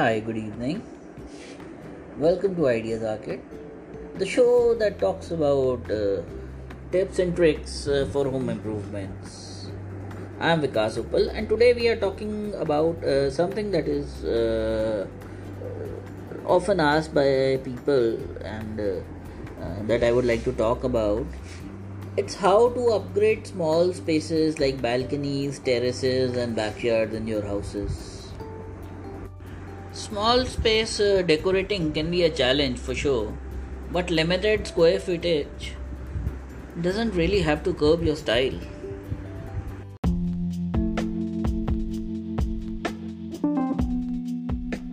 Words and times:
Hi, 0.00 0.18
good 0.18 0.38
evening. 0.38 0.82
Welcome 2.16 2.54
to 2.56 2.68
Ideas 2.68 3.02
Arcade, 3.02 3.42
the 4.14 4.24
show 4.24 4.74
that 4.76 4.98
talks 4.98 5.30
about 5.30 5.90
uh, 5.90 6.22
tips 6.90 7.18
and 7.18 7.36
tricks 7.36 7.86
uh, 7.86 8.08
for 8.10 8.24
home 8.30 8.48
improvements. 8.48 9.66
I'm 10.40 10.62
Vikas 10.62 10.96
Uppal, 11.02 11.28
and 11.34 11.50
today 11.50 11.74
we 11.74 11.88
are 11.88 11.96
talking 11.96 12.54
about 12.54 13.04
uh, 13.04 13.30
something 13.30 13.70
that 13.72 13.88
is 13.88 14.24
uh, 14.24 15.06
often 16.46 16.80
asked 16.80 17.12
by 17.12 17.58
people 17.62 18.16
and 18.42 18.80
uh, 18.80 18.84
uh, 19.62 19.82
that 19.82 20.02
I 20.02 20.12
would 20.12 20.24
like 20.24 20.44
to 20.44 20.52
talk 20.52 20.82
about. 20.84 21.26
It's 22.16 22.36
how 22.36 22.70
to 22.70 22.86
upgrade 22.92 23.46
small 23.46 23.92
spaces 23.92 24.58
like 24.58 24.80
balconies, 24.80 25.58
terraces, 25.58 26.38
and 26.38 26.56
backyards 26.56 27.12
in 27.12 27.26
your 27.26 27.42
houses. 27.42 28.19
Small 29.92 30.44
space 30.44 31.00
uh, 31.00 31.22
decorating 31.26 31.92
can 31.92 32.12
be 32.12 32.22
a 32.22 32.30
challenge 32.30 32.78
for 32.78 32.94
sure, 32.94 33.36
but 33.90 34.08
limited 34.08 34.68
square 34.68 35.00
footage 35.00 35.72
doesn't 36.80 37.12
really 37.12 37.40
have 37.40 37.64
to 37.64 37.74
curb 37.74 38.04
your 38.04 38.14
style. 38.14 38.54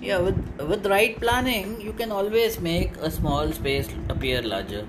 Yeah, 0.00 0.18
with 0.18 0.38
with 0.68 0.86
right 0.86 1.18
planning, 1.20 1.80
you 1.80 1.92
can 1.92 2.12
always 2.12 2.60
make 2.60 2.96
a 2.98 3.10
small 3.10 3.50
space 3.50 3.88
appear 4.08 4.42
larger. 4.42 4.86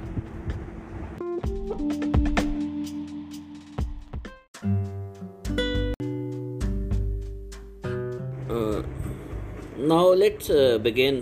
Now 9.96 10.08
let's 10.22 10.50
uh, 10.50 10.78
begin 10.86 11.20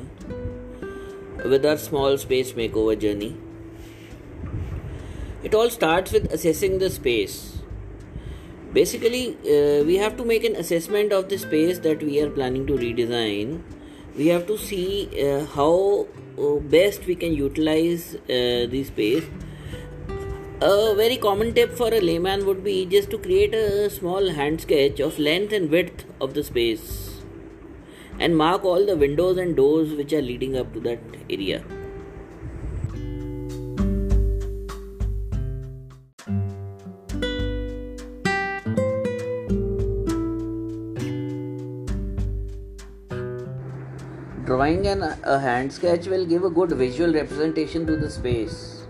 with 1.53 1.65
our 1.71 1.77
small 1.77 2.17
space 2.21 2.53
makeover 2.59 2.93
journey. 3.03 3.35
It 5.43 5.57
all 5.59 5.69
starts 5.69 6.13
with 6.15 6.31
assessing 6.37 6.79
the 6.79 6.89
space. 6.89 7.35
Basically, 8.77 9.23
uh, 9.55 9.83
we 9.89 9.97
have 9.97 10.17
to 10.17 10.25
make 10.25 10.47
an 10.49 10.55
assessment 10.55 11.13
of 11.19 11.29
the 11.29 11.37
space 11.37 11.83
that 11.87 12.01
we 12.01 12.19
are 12.21 12.29
planning 12.39 12.65
to 12.71 12.79
redesign. 12.85 13.61
We 14.17 14.27
have 14.27 14.47
to 14.47 14.57
see 14.57 14.89
uh, 15.27 15.45
how 15.57 16.07
uh, 16.39 16.55
best 16.77 17.05
we 17.05 17.15
can 17.15 17.33
utilize 17.43 18.15
uh, 18.15 18.65
the 18.75 18.83
space. 18.91 19.23
A 20.61 20.95
very 20.95 21.17
common 21.17 21.53
tip 21.53 21.77
for 21.83 21.93
a 21.93 22.01
layman 22.09 22.45
would 22.47 22.63
be 22.63 22.77
just 22.97 23.11
to 23.11 23.17
create 23.29 23.53
a 23.53 23.89
small 23.89 24.29
hand 24.41 24.61
sketch 24.61 24.99
of 24.99 25.19
length 25.19 25.51
and 25.53 25.69
width 25.69 26.05
of 26.21 26.33
the 26.33 26.43
space 26.43 27.12
and 28.23 28.37
mark 28.37 28.63
all 28.63 28.85
the 28.85 28.95
windows 28.95 29.37
and 29.37 29.55
doors 29.57 29.93
which 30.01 30.13
are 30.13 30.21
leading 30.21 30.57
up 30.57 30.73
to 30.73 30.79
that 30.79 30.99
area. 31.29 31.63
Drawing 44.45 44.87
an, 44.87 45.03
a 45.23 45.39
hand 45.39 45.73
sketch 45.73 46.07
will 46.07 46.25
give 46.25 46.45
a 46.45 46.49
good 46.49 46.71
visual 46.71 47.13
representation 47.13 47.85
to 47.87 47.97
the 47.97 48.09
space. 48.09 48.85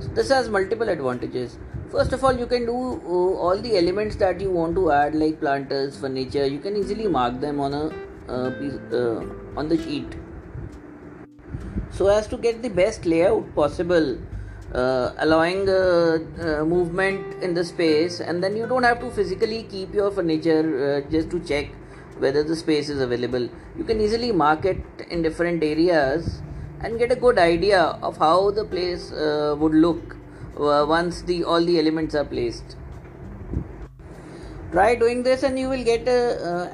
So 0.00 0.08
this 0.08 0.28
has 0.28 0.50
multiple 0.50 0.88
advantages. 0.90 1.58
First 1.90 2.12
of 2.12 2.24
all, 2.24 2.38
you 2.38 2.46
can 2.46 2.66
do 2.66 2.74
uh, 2.74 3.38
all 3.44 3.56
the 3.56 3.78
elements 3.78 4.16
that 4.16 4.40
you 4.40 4.50
want 4.50 4.74
to 4.74 4.90
add, 4.90 5.14
like 5.14 5.40
planters, 5.40 5.98
furniture. 5.98 6.46
You 6.46 6.58
can 6.58 6.76
easily 6.76 7.06
mark 7.06 7.40
them 7.40 7.60
on 7.60 7.72
a 7.72 7.90
uh, 8.28 8.50
uh, 8.92 9.24
on 9.56 9.68
the 9.68 9.76
sheet, 9.76 10.16
so 11.90 12.08
as 12.08 12.26
to 12.28 12.36
get 12.36 12.62
the 12.62 12.68
best 12.68 13.06
layout 13.06 13.54
possible, 13.54 14.18
uh, 14.74 15.12
allowing 15.18 15.68
uh, 15.68 16.18
uh, 16.40 16.64
movement 16.64 17.42
in 17.42 17.54
the 17.54 17.64
space. 17.64 18.20
And 18.20 18.42
then 18.42 18.56
you 18.56 18.66
don't 18.66 18.82
have 18.82 19.00
to 19.00 19.10
physically 19.10 19.62
keep 19.64 19.94
your 19.94 20.10
furniture 20.10 21.04
uh, 21.06 21.10
just 21.10 21.30
to 21.30 21.40
check 21.40 21.68
whether 22.18 22.42
the 22.42 22.56
space 22.56 22.88
is 22.88 23.00
available. 23.00 23.48
You 23.78 23.84
can 23.84 24.00
easily 24.00 24.32
mark 24.32 24.64
it 24.64 24.82
in 25.10 25.22
different 25.22 25.62
areas 25.62 26.42
and 26.80 26.98
get 26.98 27.12
a 27.12 27.16
good 27.16 27.38
idea 27.38 27.80
of 28.02 28.16
how 28.16 28.50
the 28.50 28.64
place 28.64 29.10
would 29.12 29.74
look 29.74 30.16
once 30.56 31.22
the 31.22 31.44
all 31.44 31.62
the 31.62 31.78
elements 31.78 32.14
are 32.14 32.24
placed 32.24 32.76
try 34.72 34.94
doing 34.94 35.22
this 35.22 35.42
and 35.42 35.58
you 35.58 35.68
will 35.68 35.84
get 35.84 36.06
a, 36.08 36.20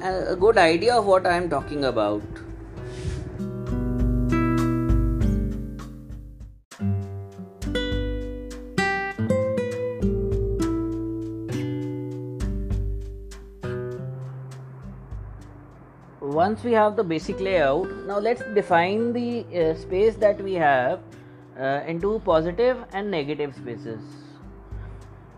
a, 0.09 0.33
a 0.33 0.35
good 0.35 0.57
idea 0.57 0.95
of 0.95 1.05
what 1.05 1.25
i 1.25 1.35
am 1.35 1.49
talking 1.49 1.85
about. 1.85 2.21
Once 16.21 16.63
we 16.63 16.71
have 16.71 16.95
the 16.95 17.03
basic 17.03 17.39
layout 17.39 17.87
now 18.07 18.17
let's 18.17 18.41
define 18.55 19.13
the 19.13 19.45
uh, 19.55 19.75
space 19.75 20.15
that 20.15 20.41
we 20.41 20.53
have 20.53 20.99
uh, 21.59 21.81
into 21.87 22.19
positive 22.25 22.83
and 22.91 23.09
negative 23.09 23.55
spaces 23.55 24.01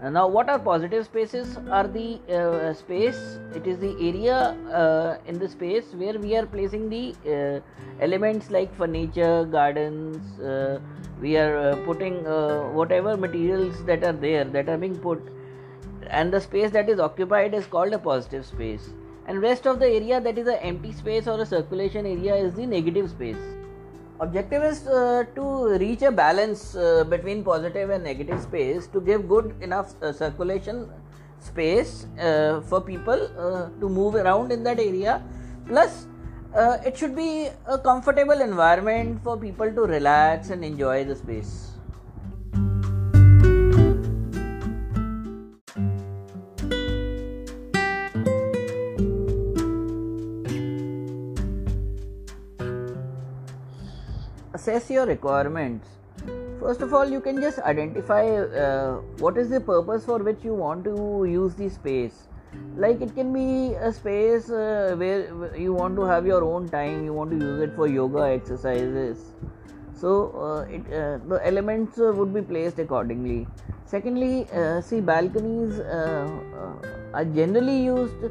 now 0.03 0.27
what 0.27 0.49
are 0.49 0.59
positive 0.59 1.05
spaces? 1.05 1.57
Are 1.71 1.87
the 1.87 2.19
uh, 2.29 2.73
space 2.73 3.39
it 3.55 3.65
is 3.65 3.79
the 3.79 3.95
area 3.99 4.57
uh, 4.71 5.17
in 5.25 5.39
the 5.39 5.47
space 5.47 5.93
where 5.93 6.19
we 6.19 6.35
are 6.35 6.45
placing 6.45 6.89
the 6.89 7.15
uh, 7.25 7.59
elements 8.01 8.51
like 8.51 8.75
furniture 8.75 9.45
gardens 9.45 10.39
uh, 10.39 10.79
we 11.21 11.37
are 11.37 11.57
uh, 11.57 11.75
putting 11.85 12.23
whatever 12.73 13.15
materials 13.15 13.83
that 13.85 14.03
are 14.03 14.13
there 14.13 14.43
that 14.43 14.67
are 14.67 14.77
being 14.77 14.97
put. 14.97 15.21
And 16.07 16.31
the 16.31 16.41
space 16.41 16.71
that 16.71 16.89
is 16.89 16.99
occupied 16.99 17.53
is 17.53 17.65
called 17.65 17.93
a 17.93 17.97
positive 17.97 18.45
space. 18.45 18.89
And 19.27 19.41
rest 19.41 19.65
of 19.65 19.79
the 19.79 19.87
area 19.87 20.21
that 20.21 20.37
is 20.37 20.47
an 20.47 20.59
empty 20.61 20.91
space 20.91 21.25
or 21.25 21.41
a 21.41 21.45
circulation 21.45 22.05
area 22.05 22.35
is 22.35 22.53
the 22.53 22.65
negative 22.65 23.09
space 23.09 23.37
objective 24.19 24.63
is 24.63 24.87
uh, 24.87 25.23
to 25.35 25.77
reach 25.77 26.01
a 26.01 26.11
balance 26.11 26.75
uh, 26.75 27.03
between 27.03 27.43
positive 27.43 27.89
and 27.89 28.03
negative 28.03 28.41
space 28.41 28.87
to 28.87 29.01
give 29.01 29.27
good 29.27 29.53
enough 29.61 29.93
uh, 30.01 30.11
circulation 30.11 30.89
space 31.39 32.07
uh, 32.19 32.61
for 32.61 32.81
people 32.81 33.29
uh, 33.37 33.69
to 33.79 33.89
move 33.89 34.15
around 34.15 34.51
in 34.51 34.63
that 34.63 34.79
area. 34.79 35.21
Plus 35.67 36.07
uh, 36.55 36.77
it 36.85 36.97
should 36.97 37.15
be 37.15 37.49
a 37.67 37.77
comfortable 37.77 38.41
environment 38.41 39.21
for 39.23 39.37
people 39.37 39.71
to 39.71 39.81
relax 39.81 40.49
and 40.49 40.63
enjoy 40.63 41.03
the 41.03 41.15
space 41.15 41.74
assess 54.55 54.89
your 54.89 55.05
requirements. 55.05 55.87
First 56.59 56.81
of 56.81 56.93
all 56.93 57.09
you 57.15 57.19
can 57.19 57.41
just 57.41 57.59
identify 57.59 58.23
uh, 58.27 58.93
what 59.23 59.37
is 59.37 59.49
the 59.49 59.59
purpose 59.59 60.05
for 60.05 60.19
which 60.27 60.43
you 60.43 60.53
want 60.53 60.85
to 60.85 61.25
use 61.29 61.55
the 61.55 61.69
space. 61.69 62.27
Like 62.77 63.01
it 63.01 63.13
can 63.15 63.33
be 63.33 63.73
a 63.87 63.91
space 63.91 64.49
uh, 64.49 64.95
where 64.97 65.55
you 65.65 65.73
want 65.73 65.97
to 65.97 66.05
have 66.11 66.25
your 66.25 66.43
own 66.43 66.69
time 66.69 67.03
you 67.03 67.13
want 67.13 67.31
to 67.31 67.45
use 67.45 67.61
it 67.61 67.75
for 67.75 67.87
yoga 67.87 68.21
exercises. 68.37 69.33
So 69.93 70.13
uh, 70.45 70.73
it, 70.77 70.81
uh, 70.93 71.17
the 71.33 71.41
elements 71.43 71.99
uh, 71.99 72.13
would 72.15 72.33
be 72.33 72.41
placed 72.41 72.79
accordingly. 72.79 73.47
Secondly 73.85 74.47
uh, 74.53 74.81
see 74.81 75.01
balconies 75.01 75.79
are 75.79 77.25
generally 77.33 77.77
used 77.83 78.23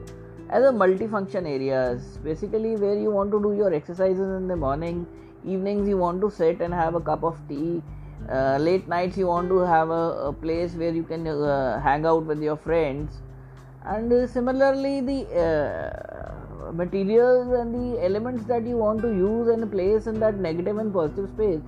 as 0.50 0.64
a 0.64 0.72
multifunction 0.84 1.46
areas. 1.56 2.18
Basically 2.30 2.76
where 2.76 2.98
you 3.04 3.10
want 3.10 3.30
to 3.32 3.42
do 3.42 3.54
your 3.54 3.74
exercises 3.74 4.34
in 4.40 4.48
the 4.48 4.56
morning 4.56 5.06
evenings 5.46 5.88
you 5.88 5.96
want 5.96 6.20
to 6.20 6.30
sit 6.30 6.60
and 6.60 6.72
have 6.72 6.94
a 6.94 7.00
cup 7.00 7.22
of 7.22 7.36
tea. 7.48 7.82
Uh, 8.30 8.56
late 8.58 8.88
nights 8.88 9.18
you 9.18 9.26
want 9.26 9.48
to 9.48 9.58
have 9.58 9.90
a, 9.90 10.28
a 10.28 10.32
place 10.32 10.72
where 10.74 10.90
you 10.90 11.02
can 11.02 11.26
uh, 11.26 11.80
hang 11.80 12.06
out 12.06 12.24
with 12.24 12.42
your 12.42 12.56
friends. 12.56 13.20
And 13.84 14.10
uh, 14.12 14.26
similarly 14.26 15.00
the 15.02 15.20
uh, 15.44 16.72
materials 16.72 17.52
and 17.52 17.74
the 17.74 18.02
elements 18.02 18.44
that 18.46 18.66
you 18.66 18.78
want 18.78 19.02
to 19.02 19.08
use 19.08 19.48
and 19.48 19.70
place 19.70 20.06
in 20.06 20.18
that 20.20 20.36
negative 20.36 20.78
and 20.78 20.92
positive 20.92 21.28
space 21.28 21.60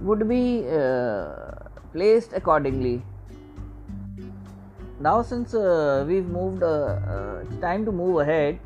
would 0.00 0.28
be 0.28 0.66
uh, 0.68 1.52
placed 1.92 2.32
accordingly. 2.32 3.02
Now 4.98 5.22
since 5.22 5.54
uh, 5.54 6.04
we've 6.08 6.26
moved 6.26 6.62
it's 6.62 7.60
time 7.60 7.84
to 7.84 7.92
move 7.92 8.20
ahead 8.20 8.58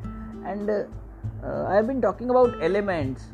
and 0.45 0.87
i've 1.43 1.85
been 1.85 2.01
talking 2.01 2.29
about 2.29 2.53
elements 2.61 3.25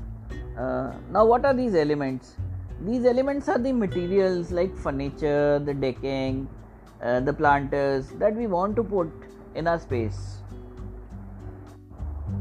uh, 0.58 0.94
now, 1.12 1.26
what 1.26 1.44
are 1.46 1.54
these 1.54 1.76
elements? 1.76 2.36
These 2.82 3.06
elements 3.06 3.50
are 3.50 3.58
the 3.58 3.74
materials 3.74 4.52
like 4.52 4.76
furniture, 4.78 5.60
the 5.60 5.74
decking, 5.74 6.48
uh, 7.02 7.20
the 7.20 7.34
planters 7.34 8.08
that 8.20 8.36
we 8.36 8.48
want 8.48 8.76
to 8.78 8.84
put 8.84 9.12
in 9.54 9.68
our 9.68 9.80
space. 9.80 10.38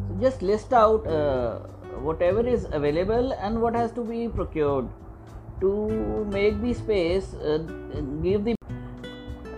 So, 0.08 0.19
just 0.20 0.43
list 0.43 0.72
out 0.72 1.06
uh, 1.06 1.58
whatever 2.08 2.46
is 2.46 2.66
available 2.70 3.32
and 3.32 3.61
what 3.61 3.75
has 3.75 3.90
to 3.93 4.05
be 4.05 4.28
procured 4.28 4.88
to 5.61 6.25
make 6.31 6.61
the 6.61 6.75
space 6.75 7.34
uh, 7.34 7.58
give 8.22 8.44
the 8.44 8.55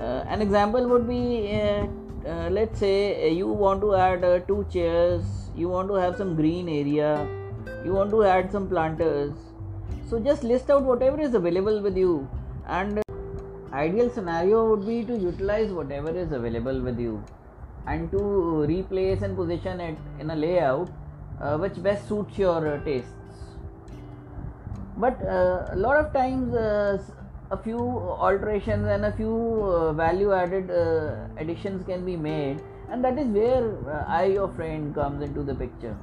uh, 0.00 0.24
an 0.28 0.40
example 0.40 0.86
would 0.88 1.08
be 1.08 1.52
uh, 1.52 1.86
uh, 2.26 2.48
let's 2.50 2.78
say 2.78 3.30
you 3.30 3.48
want 3.48 3.80
to 3.80 3.94
add 3.94 4.22
two 4.46 4.64
chairs 4.70 5.24
you 5.56 5.68
want 5.68 5.88
to 5.88 5.94
have 5.94 6.16
some 6.16 6.36
green 6.36 6.68
area 6.68 7.26
you 7.84 7.92
want 7.92 8.10
to 8.10 8.24
add 8.24 8.50
some 8.50 8.68
planters. 8.68 9.32
So 10.10 10.18
just 10.18 10.44
list 10.44 10.70
out 10.70 10.82
whatever 10.82 11.20
is 11.20 11.34
available 11.34 11.80
with 11.80 11.96
you. 11.96 12.28
And 12.66 13.02
ideal 13.72 14.10
scenario 14.10 14.68
would 14.70 14.86
be 14.86 15.04
to 15.04 15.16
utilize 15.16 15.70
whatever 15.70 16.10
is 16.10 16.32
available 16.32 16.80
with 16.80 16.98
you. 16.98 17.22
And 17.86 18.10
to 18.10 18.64
replace 18.64 19.22
and 19.22 19.36
position 19.36 19.80
it 19.80 19.96
in 20.18 20.30
a 20.30 20.36
layout 20.36 20.90
uh, 21.40 21.56
which 21.58 21.80
best 21.82 22.08
suits 22.08 22.38
your 22.38 22.66
uh, 22.66 22.84
tastes. 22.84 23.10
But 24.96 25.20
uh, 25.22 25.66
a 25.70 25.76
lot 25.76 25.96
of 25.98 26.12
times 26.12 26.54
uh, 26.54 26.98
a 27.50 27.56
few 27.56 27.78
alterations 27.78 28.86
and 28.86 29.04
a 29.04 29.12
few 29.12 29.62
uh, 29.62 29.92
value 29.92 30.32
added 30.32 30.70
uh, 30.70 31.26
additions 31.36 31.84
can 31.86 32.04
be 32.04 32.16
made. 32.16 32.60
And 32.90 33.04
that 33.04 33.18
is 33.18 33.26
where 33.26 34.04
i 34.08 34.24
your 34.26 34.48
friend 34.48 34.94
comes 34.94 35.22
into 35.22 35.42
the 35.42 35.54
picture 35.54 35.96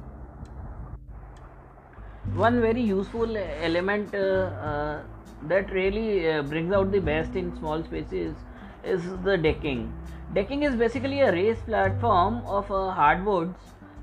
one 2.34 2.60
very 2.60 2.82
useful 2.82 3.36
element 3.36 4.10
that 4.12 5.70
really 5.70 6.42
brings 6.42 6.72
out 6.72 6.90
the 6.90 6.98
best 6.98 7.34
in 7.34 7.56
small 7.58 7.82
spaces 7.82 8.34
is 8.84 9.02
the 9.24 9.36
decking. 9.36 9.92
Decking 10.34 10.62
is 10.62 10.74
basically 10.74 11.20
a 11.20 11.30
raised 11.32 11.64
platform 11.66 12.42
of 12.46 12.66
hardwoods 12.68 13.56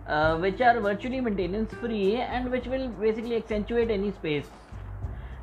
uh, 0.08 0.38
which 0.38 0.62
are 0.62 0.80
virtually 0.80 1.22
maintenance 1.22 1.74
free 1.76 2.16
and 2.16 2.50
which 2.52 2.66
will 2.66 2.88
basically 2.90 3.36
accentuate 3.36 3.92
any 3.92 4.12
space. 4.12 4.46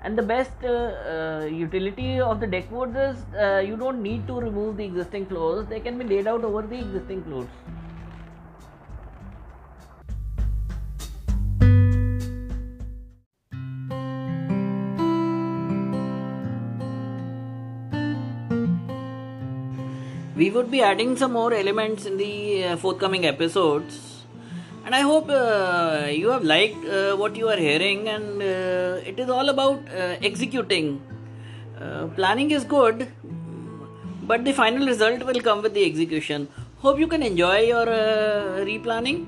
And 0.02 0.17
the 0.17 0.23
best 0.23 0.52
uh, 0.64 0.69
uh, 0.69 1.44
utility 1.46 2.20
of 2.20 2.41
the 2.41 2.46
deck 2.46 2.70
boards 2.70 2.96
is 2.96 3.17
uh, 3.34 3.58
you 3.58 3.76
don't 3.76 4.02
need 4.02 4.26
to 4.26 4.34
remove 4.34 4.76
the 4.76 4.84
existing 4.84 5.26
floors 5.26 5.67
they 5.67 5.81
can 5.81 5.99
be 5.99 6.05
laid 6.05 6.26
out 6.26 6.44
over 6.44 6.62
the 6.62 6.79
existing 6.79 7.25
floors 7.25 7.49
we 20.38 20.50
would 20.55 20.70
be 20.70 20.81
adding 20.88 21.17
some 21.17 21.32
more 21.32 21.52
elements 21.52 22.06
in 22.06 22.17
the 22.17 22.64
uh, 22.64 22.76
forthcoming 22.82 23.25
episodes. 23.26 23.94
And 24.85 24.94
i 24.99 25.00
hope 25.08 25.29
uh, 25.29 26.06
you 26.19 26.29
have 26.35 26.44
liked 26.50 26.85
uh, 26.99 27.17
what 27.20 27.35
you 27.40 27.49
are 27.55 27.58
hearing 27.64 28.08
and 28.14 28.43
uh, 28.43 29.11
it 29.11 29.19
is 29.23 29.29
all 29.37 29.49
about 29.55 29.81
uh, 29.88 30.29
executing. 30.31 31.02
Uh, 31.81 32.06
planning 32.19 32.52
is 32.52 32.64
good 32.76 33.08
but 34.31 34.44
the 34.44 34.52
final 34.52 34.87
result 34.87 35.26
will 35.26 35.40
come 35.40 35.61
with 35.61 35.75
the 35.75 35.85
execution. 35.90 36.49
Hope 36.79 36.99
you 37.00 37.08
can 37.08 37.23
enjoy 37.23 37.58
your 37.73 37.87
replanning 38.70 39.26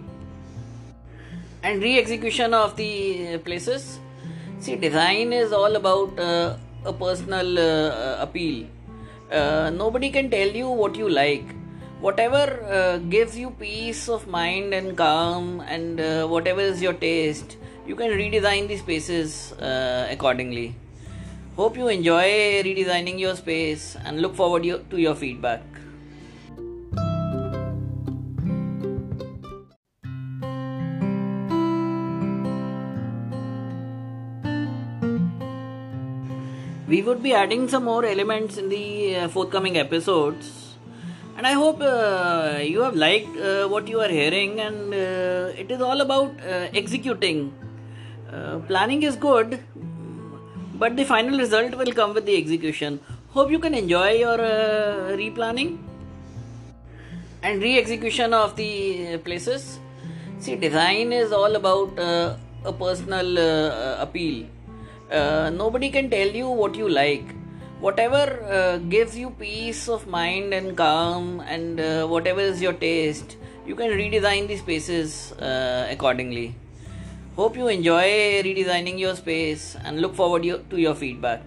and 1.63 1.83
re-execution 1.83 2.55
of 2.55 2.77
the 2.77 3.39
places. 3.39 3.99
See 4.61 4.77
design 4.77 5.33
is 5.33 5.53
all 5.53 5.75
about 5.77 6.19
a 6.21 6.93
personal 6.93 7.59
appeal 8.27 8.67
nobody 9.71 10.11
can 10.11 10.31
tell 10.31 10.49
you 10.49 10.69
what 10.69 10.97
you 10.97 11.09
like. 11.09 11.45
Whatever 12.01 12.45
uh, 12.65 12.99
gives 12.99 13.37
you 13.37 13.51
peace 13.51 14.09
of 14.09 14.27
mind 14.27 14.73
and 14.73 14.97
calm 14.97 15.61
and 15.61 16.01
uh, 16.01 16.27
whatever 16.27 16.61
is 16.61 16.81
your 16.81 16.95
taste 16.95 17.57
you 17.87 17.97
can 17.97 18.11
redesign 18.11 18.69
the 18.69 18.77
spaces 18.77 19.53
uh, 19.53 20.07
accordingly. 20.11 20.75
Hope 21.57 21.77
you 21.77 21.89
enjoy 21.89 22.63
redesigning 22.63 23.19
your 23.19 23.35
space 23.37 23.97
and 24.05 24.23
look 24.23 24.35
forward 24.35 24.63
to 24.63 24.97
your 24.97 25.15
feedback 25.15 25.63
we 36.91 37.03
would 37.07 37.23
be 37.23 37.33
adding 37.41 37.69
some 37.73 37.85
more 37.85 38.05
elements 38.05 38.57
in 38.59 38.69
the 38.69 39.17
uh, 39.17 39.29
forthcoming 39.35 39.77
episodes. 39.83 40.47
And 41.37 41.47
i 41.51 41.53
hope 41.61 41.81
uh, 41.81 42.59
you 42.71 42.81
have 42.87 42.97
liked 43.03 43.37
uh, 43.51 43.69
what 43.73 43.87
you 43.93 44.01
are 44.07 44.11
hearing 44.17 44.61
and 44.65 44.95
uh, 45.03 45.63
it 45.63 45.71
is 45.75 45.81
all 45.89 46.01
about 46.07 46.33
uh, 46.41 46.81
executing. 46.83 47.39
Uh, 48.33 48.59
planning 48.71 49.05
is 49.11 49.17
good 49.29 49.61
but 50.83 50.97
the 50.97 51.05
final 51.05 51.39
result 51.39 51.77
will 51.83 51.93
come 52.01 52.13
with 52.13 52.27
the 52.27 52.37
execution. 52.43 53.01
Hope 53.39 53.51
you 53.51 53.61
can 53.61 53.75
enjoy 53.75 54.11
your 54.25 54.39
replanning 55.23 55.79
and 57.43 57.63
re-execution 57.63 58.35
of 58.35 58.57
the 58.57 59.19
places. 59.19 59.79
See 60.39 60.57
design 60.57 61.13
is 61.13 61.33
all 61.33 61.55
about 61.55 61.99
a 61.99 62.73
personal 62.73 63.39
appeal 64.07 64.47
nobody 65.51 65.91
can 65.91 66.11
tell 66.11 66.29
you 66.29 66.49
what 66.49 66.75
you 66.75 66.89
like. 66.89 67.35
Whatever 67.81 68.25
uh, 68.45 68.77
gives 68.77 69.17
you 69.17 69.31
peace 69.31 69.89
of 69.89 70.07
mind 70.07 70.53
and 70.53 70.77
calm 70.77 71.41
and 71.41 71.81
uh, 71.81 72.07
whatever 72.07 72.41
is 72.41 72.61
your 72.61 72.75
taste 72.75 73.37
you 73.67 73.75
can 73.77 73.91
redesign 73.91 74.49
the 74.49 74.57
spaces 74.57 75.33
uh, 75.33 75.87
accordingly. 75.91 76.55
Hope 77.37 77.57
you 77.57 77.69
enjoy 77.69 78.43
redesigning 78.43 78.99
your 78.99 79.15
space 79.15 79.77
and 79.85 80.01
look 80.01 80.15
forward 80.15 80.43
to 80.43 80.77
your 80.77 80.95
feedback. 80.95 81.43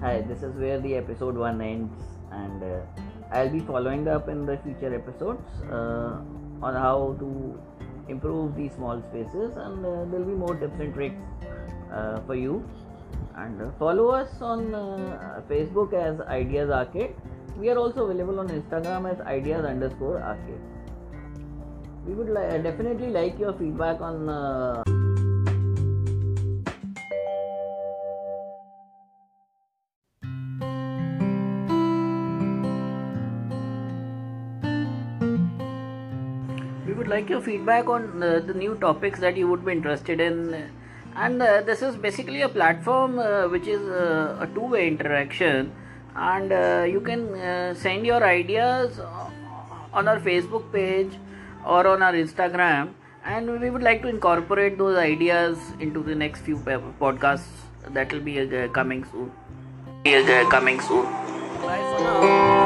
Hi 0.00 0.22
this 0.28 0.42
is 0.42 0.54
where 0.56 0.80
the 0.80 0.94
episode 0.94 1.36
1 1.36 1.60
ends 1.60 1.92
and 2.30 2.62
uh, 2.62 3.05
i'll 3.32 3.50
be 3.50 3.60
following 3.60 4.06
up 4.08 4.28
in 4.28 4.46
the 4.46 4.56
future 4.58 4.94
episodes 4.94 5.62
uh, 5.70 6.20
on 6.62 6.74
how 6.74 7.16
to 7.18 7.58
improve 8.08 8.54
these 8.56 8.72
small 8.72 9.02
spaces 9.02 9.56
and 9.56 9.84
uh, 9.84 10.04
there'll 10.10 10.26
be 10.26 10.32
more 10.32 10.54
tips 10.54 10.78
and 10.80 10.94
tricks 10.94 11.22
uh, 11.92 12.20
for 12.26 12.34
you. 12.34 12.68
And 13.36 13.60
uh, 13.60 13.70
follow 13.78 14.08
us 14.08 14.40
on 14.40 14.74
uh, 14.74 15.42
facebook 15.48 15.92
as 15.92 16.20
ideas 16.20 16.70
arcade. 16.70 17.14
We 17.58 17.70
are 17.70 17.78
also 17.78 18.08
available 18.08 18.40
on 18.40 18.48
instagram 18.48 19.10
as 19.10 19.20
ideas 19.20 19.64
underscore 19.64 20.20
arcade. 20.22 20.60
We 22.06 22.14
would 22.14 22.28
li- 22.28 22.62
definitely 22.62 23.08
like 23.08 23.38
your 23.38 23.52
feedback 23.54 24.00
on 24.00 24.28
would 36.96 37.08
like 37.08 37.28
your 37.28 37.40
feedback 37.40 37.88
on 37.88 38.22
uh, 38.22 38.40
the 38.40 38.54
new 38.54 38.74
topics 38.76 39.20
that 39.20 39.36
you 39.36 39.48
would 39.48 39.64
be 39.64 39.72
interested 39.72 40.20
in. 40.20 40.70
And 41.14 41.42
uh, 41.42 41.62
this 41.62 41.82
is 41.82 41.96
basically 41.96 42.42
a 42.42 42.48
platform 42.48 43.18
uh, 43.18 43.48
which 43.48 43.66
is 43.66 43.80
uh, 43.80 44.36
a 44.40 44.46
two 44.54 44.66
way 44.66 44.86
interaction, 44.86 45.72
and 46.14 46.52
uh, 46.52 46.84
you 46.86 47.00
can 47.00 47.34
uh, 47.34 47.74
send 47.74 48.04
your 48.04 48.22
ideas 48.22 49.00
on 49.92 50.08
our 50.08 50.20
Facebook 50.20 50.70
page 50.72 51.12
or 51.64 51.86
on 51.86 52.02
our 52.02 52.12
Instagram, 52.12 52.92
and 53.24 53.60
we 53.60 53.70
would 53.70 53.82
like 53.82 54.02
to 54.02 54.08
incorporate 54.08 54.76
those 54.76 54.98
ideas 54.98 55.58
into 55.80 56.02
the 56.02 56.14
next 56.14 56.42
few 56.42 56.58
podcasts 57.00 57.64
that 57.88 58.12
will 58.12 58.20
be 58.20 58.68
coming 58.74 59.04
soon. 59.10 59.32
Coming 60.50 60.80
soon. 60.80 61.04
Bye 61.62 61.82
for 61.96 62.04
now. 62.04 62.65